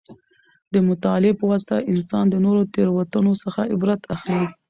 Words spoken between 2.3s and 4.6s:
نورو د تېروتنو څخه عبرت اخلي.